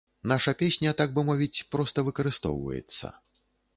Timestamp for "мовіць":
1.27-1.65